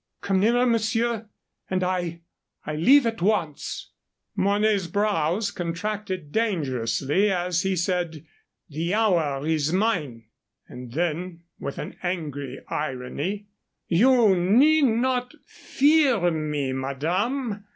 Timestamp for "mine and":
9.71-10.93